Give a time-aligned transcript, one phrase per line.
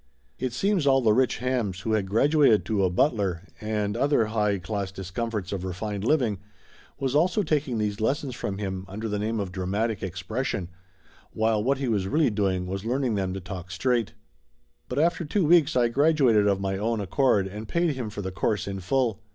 [0.39, 4.57] It seems all the rich hams who had graduated to a butler and other high
[4.57, 6.39] 212 Laughter Limited class discomforts of refined living
[6.97, 10.69] was also taking these lessons from him under the name of dramatic expression,
[11.33, 14.15] while what he was really doing was learn ing them to talk straight.
[14.89, 18.23] But after two weeks I grad uated of my own accord, and paid him for
[18.23, 19.21] the course in full.